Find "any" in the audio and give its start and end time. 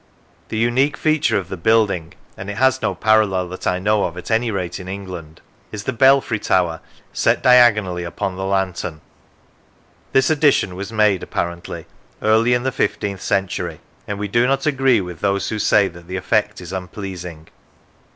4.31-4.49